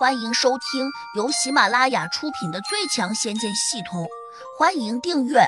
[0.00, 4.04] 欢迎收听由喜马拉雅出品的《最强仙剑系统》，
[4.58, 5.40] 欢迎订阅。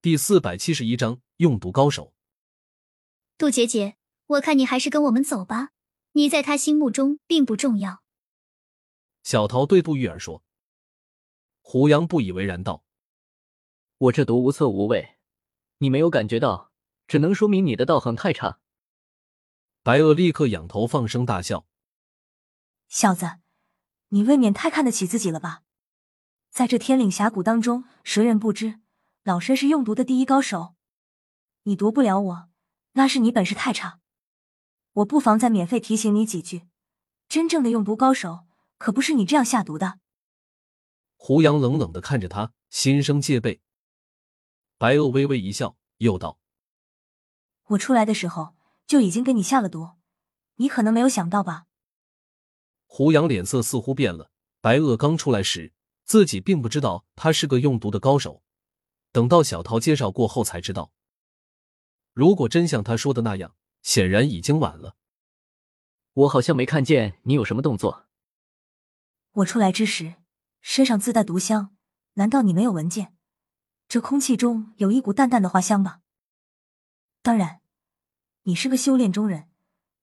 [0.00, 2.14] 第四百七十一章用毒高手。
[3.36, 5.70] 杜姐姐，我看你还是跟我们走吧，
[6.12, 8.04] 你在他心目中并不重要。
[9.24, 10.44] 小桃对杜玉儿说。
[11.60, 12.84] 胡杨不以为然道
[13.98, 15.16] ：“我这毒无色无味，
[15.78, 16.70] 你没有感觉到，
[17.08, 18.60] 只能说明你的道行太差。”
[19.82, 21.66] 白鳄立刻仰头放声大笑
[22.88, 23.38] ：“小子，
[24.08, 25.62] 你未免太看得起自己了吧？
[26.50, 28.80] 在这天岭峡谷当中，谁人不知
[29.22, 30.74] 老身是用毒的第一高手？
[31.62, 32.48] 你毒不了我，
[32.92, 34.00] 那是你本事太差。
[34.92, 36.68] 我不妨再免费提醒你几句：
[37.28, 40.00] 真正的用毒高手，可不是你这样下毒的。”
[41.16, 43.62] 胡杨冷冷的看着他，心生戒备。
[44.76, 46.38] 白鳄微微一笑，又道
[47.68, 48.54] ：“我出来的时候。”
[48.88, 49.90] 就已经给你下了毒，
[50.56, 51.66] 你可能没有想到吧？
[52.86, 54.32] 胡杨脸色似乎变了。
[54.62, 58.42] 白鄂刚出来时，自己并不知道他是个用毒的高手，
[59.12, 60.90] 等到小桃介绍过后才知道。
[62.14, 64.96] 如果真像他说的那样，显然已经晚了。
[66.14, 68.06] 我好像没看见你有什么动作。
[69.32, 70.14] 我出来之时，
[70.62, 71.76] 身上自带毒香，
[72.14, 73.14] 难道你没有闻见？
[73.86, 76.00] 这空气中有一股淡淡的花香吧？
[77.20, 77.60] 当然。
[78.48, 79.50] 你是个修炼中人，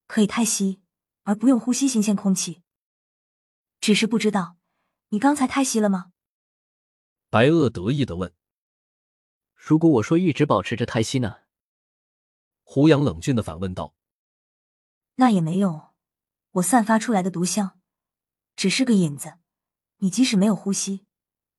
[0.05, 0.79] 可以胎息
[1.23, 2.61] 而不用呼吸新鲜空气。
[3.81, 4.57] 只是不知道，
[5.09, 6.11] 你刚才胎息了吗？
[7.31, 8.31] 白垩得意的问。
[9.55, 11.37] 如果我说一直保持着胎息呢？
[12.61, 13.95] 胡杨冷峻的反问道。
[15.15, 15.89] 那也没用，
[16.51, 17.79] 我散发出来的毒香
[18.55, 19.39] 只是个引子，
[19.97, 21.07] 你即使没有呼吸，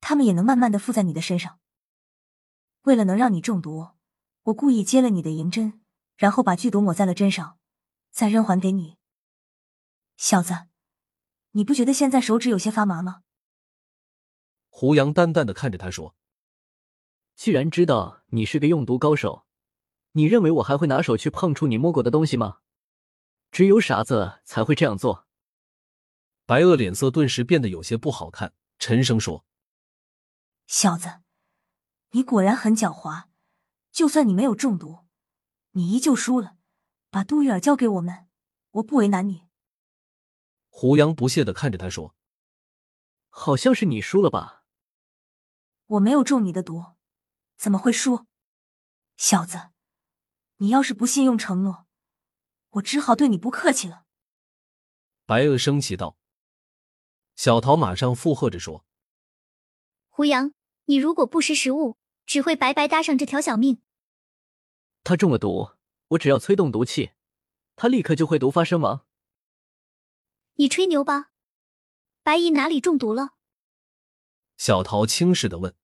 [0.00, 1.58] 他们也能慢慢的附在你的身上。
[2.82, 3.88] 为了能让你中毒，
[4.44, 5.80] 我故意接了你的银针。
[6.16, 7.58] 然后把剧毒抹在了针上，
[8.10, 8.96] 再扔还给你。
[10.16, 10.68] 小子，
[11.52, 13.22] 你不觉得现在手指有些发麻吗？
[14.68, 16.14] 胡杨淡淡的看着他说
[17.36, 19.46] ：“既然知道你是个用毒高手，
[20.12, 22.60] 你认为我还会拿手去碰触你摸过的东西吗？
[23.50, 25.26] 只有傻子才会这样做。”
[26.46, 29.44] 白鳄脸色顿时变得有些不好看，沉声说
[30.66, 31.20] ：“小子，
[32.10, 33.24] 你果然很狡猾。
[33.90, 35.05] 就算你没有中毒。”
[35.76, 36.56] 你依旧输了，
[37.10, 38.28] 把杜玉儿交给我们，
[38.70, 39.46] 我不为难你。
[40.70, 42.16] 胡杨不屑的看着他说
[43.28, 44.64] ：“好像是你输了吧？
[45.84, 46.82] 我没有中你的毒，
[47.58, 48.24] 怎么会输？
[49.18, 49.68] 小子，
[50.56, 51.86] 你要是不信用承诺，
[52.70, 54.06] 我只好对你不客气了。”
[55.26, 56.16] 白鳄生气道。
[57.34, 58.86] 小桃马上附和着说
[60.08, 60.54] ：“胡杨，
[60.86, 63.82] 你如果不识时务，只会白白搭上这条小命。”
[65.06, 65.70] 他中了毒，
[66.08, 67.12] 我只要催动毒气，
[67.76, 69.06] 他立刻就会毒发身亡。
[70.54, 71.30] 你吹牛吧？
[72.24, 73.36] 白姨哪里中毒了？
[74.56, 75.76] 小桃轻视的问。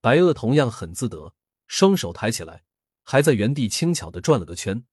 [0.00, 1.36] 白鳄同样很自得，
[1.68, 2.64] 双手抬起来，
[3.04, 4.84] 还在原地轻巧的转了个圈。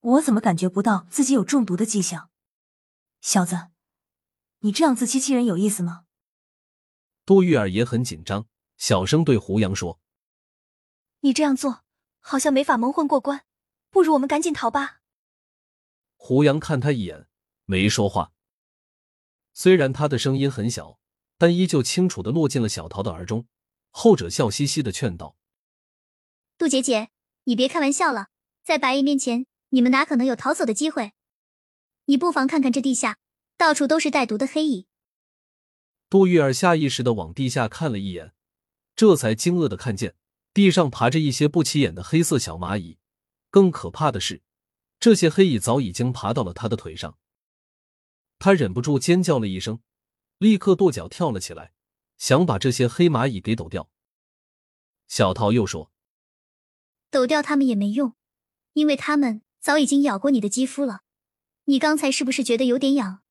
[0.00, 2.28] 我怎么感觉不到自己有中毒的迹象？
[3.22, 3.68] 小子，
[4.58, 6.04] 你这样自欺欺人有意思吗？
[7.24, 9.98] 杜玉儿也很紧张，小声对胡杨说
[11.20, 11.80] ：“你这样做。”
[12.26, 13.44] 好像没法蒙混过关，
[13.90, 15.02] 不如我们赶紧逃吧。
[16.16, 17.28] 胡杨看他一眼，
[17.66, 18.32] 没说话。
[19.52, 20.98] 虽然他的声音很小，
[21.36, 23.46] 但依旧清楚的落进了小桃的耳中。
[23.90, 25.36] 后者笑嘻嘻的劝道
[26.56, 27.10] ：“杜姐姐，
[27.44, 28.28] 你别开玩笑了，
[28.64, 31.12] 在白衣面前，你们哪可能有逃走的机会？
[32.06, 33.18] 你不妨看看这地下，
[33.58, 34.86] 到处都是带毒的黑蚁。”
[36.08, 38.32] 杜玉儿下意识的往地下看了一眼，
[38.96, 40.16] 这才惊愕的看见。
[40.54, 42.96] 地上爬着一些不起眼的黑色小蚂蚁，
[43.50, 44.40] 更可怕的是，
[45.00, 47.18] 这些黑蚁早已经爬到了他的腿上。
[48.38, 49.80] 他忍不住尖叫了一声，
[50.38, 51.72] 立刻跺脚跳了起来，
[52.18, 53.90] 想把这些黑蚂蚁给抖掉。
[55.08, 55.90] 小桃又说
[57.10, 58.14] ：“抖掉它们也没用，
[58.74, 61.02] 因为它们早已经咬过你的肌肤了。
[61.64, 63.22] 你刚才是不是觉得有点痒？”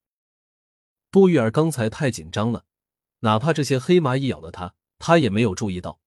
[1.09, 2.65] 杜玉儿刚才太紧张了，
[3.19, 6.01] 哪怕这些黑蚂蚁咬了他，他也没有注意到。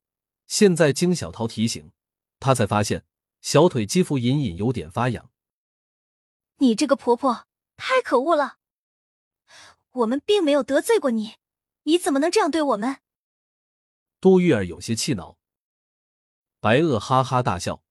[0.47, 1.93] 现在经小桃提醒，
[2.39, 3.05] 她才发现
[3.41, 5.31] 小腿肌肤隐隐有点发痒。
[6.59, 7.47] 你这个婆婆
[7.77, 8.59] 太可恶了！
[9.93, 11.35] 我们并没有得罪过你，
[11.83, 12.99] 你怎么能这样对我们？
[14.21, 15.37] 杜玉儿有些气恼。
[16.61, 17.83] 白鳄哈哈大笑：“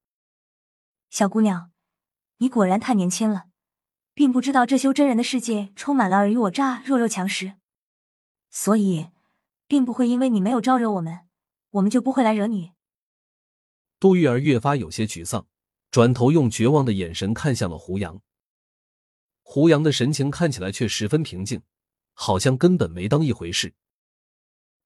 [1.09, 1.71] 小姑娘，
[2.37, 3.45] 你果然太年轻了，
[4.13, 7.53] 并不知道这修真人的世界充满了尔虞我诈、弱肉强食，
[8.49, 9.11] 所以
[9.67, 11.24] 并不会因为你没有招惹我们。”
[11.75, 12.71] 我们就不会来惹你。
[13.99, 15.47] 杜玉儿越发有些沮丧，
[15.91, 18.21] 转头用绝望的眼神看向了胡杨。
[19.41, 21.61] 胡杨的神情看起来却十分平静，
[22.13, 23.73] 好像根本没当一回事。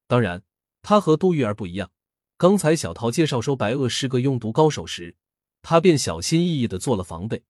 [0.08, 0.44] 当然，
[0.82, 1.92] 他和杜玉儿不一样。
[2.38, 5.16] 刚才小桃介绍说白鳄是个用毒高手时，
[5.62, 7.44] 他便小心翼翼的做了防备，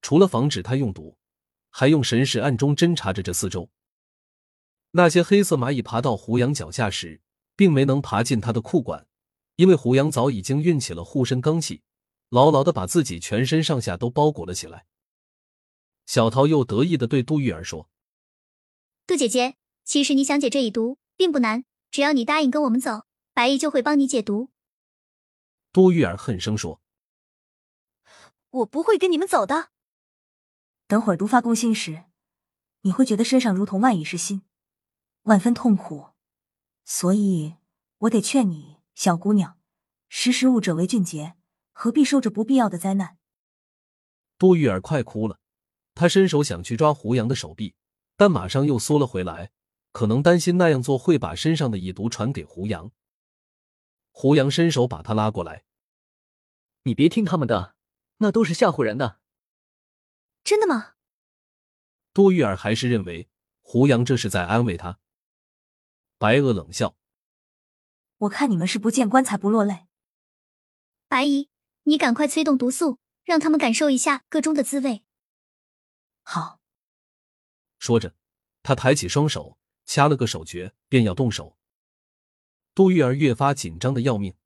[0.00, 1.18] 除了防止他用毒，
[1.70, 3.70] 还用神识暗中侦查着这四周。
[4.92, 7.20] 那些黑色蚂蚁爬到胡杨脚下时，
[7.62, 9.06] 并没能爬进他的裤管，
[9.54, 11.84] 因为胡杨早已经运起了护身罡气，
[12.28, 14.84] 牢牢的把自己全身上下都包裹了起来。
[16.06, 17.88] 小桃又得意的对杜玉儿说
[19.06, 19.54] ：“杜姐姐，
[19.84, 24.50] 其实你想解这一毒并不难，只要你答应跟我们走，白毅就会帮你解毒。”
[25.70, 26.80] 杜玉儿恨声说
[28.50, 29.68] ：“我不会跟你们走的。
[30.88, 32.06] 等会儿毒发攻心时，
[32.80, 34.42] 你会觉得身上如同万蚁噬心，
[35.22, 36.11] 万分痛苦。
[36.84, 37.56] 所以，
[37.98, 39.58] 我得劝你，小姑娘，
[40.08, 41.34] 识时务者为俊杰，
[41.72, 43.18] 何必受着不必要的灾难？”
[44.38, 45.38] 杜玉儿快哭了。
[45.94, 47.74] 她伸手想去抓胡杨的手臂，
[48.16, 49.52] 但马上又缩了回来，
[49.92, 52.90] 可能担心那样做会把身上的蚁毒传给胡杨。
[54.10, 55.64] 胡杨伸手把她拉过来
[56.84, 57.76] ：“你别听他们的，
[58.18, 59.20] 那都是吓唬人的。”
[60.42, 60.94] 真的吗？
[62.12, 63.28] 杜玉儿还是认为
[63.60, 64.98] 胡杨这是在安慰他。
[66.22, 66.94] 白鹅冷笑
[68.18, 69.88] ：“我看你们是不见棺材不落泪。”
[71.10, 71.50] 白姨，
[71.82, 75.02] 你赶快催动毒素，让他们感受一下个中的滋味。
[76.22, 76.60] 好，
[77.80, 78.14] 说着，
[78.62, 81.58] 他抬起双手，掐了个手诀，便要动手。
[82.72, 84.36] 杜玉儿越发紧张的要命。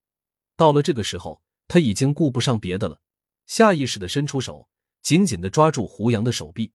[0.57, 3.03] 到了这个时候，他已经顾不上别的了，
[3.45, 4.71] 下意识的伸出手，
[5.03, 6.73] 紧紧的抓住胡杨的手臂。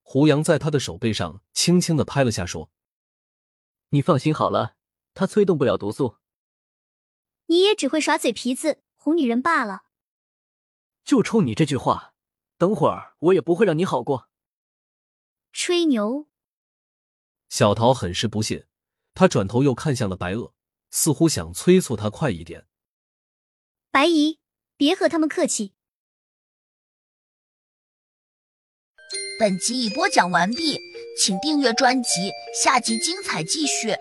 [0.00, 2.70] 胡杨在他的手背上轻轻的拍了下，说
[3.92, 4.76] ：“你放心好了，
[5.14, 6.16] 他催动不了毒素。
[7.46, 9.84] 你也只会耍嘴皮子哄女人罢了。
[11.04, 12.10] 就冲你这句话。”
[12.62, 14.30] 等会儿我也不会让你好过。
[15.50, 16.28] 吹牛！
[17.48, 18.68] 小桃很是不屑，
[19.14, 20.54] 她转头又看向了白鳄，
[20.88, 22.68] 似乎想催促他快一点。
[23.90, 24.38] 白姨，
[24.76, 25.74] 别和他们客气。
[29.40, 30.78] 本集已播讲完毕，
[31.16, 32.32] 请订阅专辑，
[32.64, 33.96] 下集精彩继续。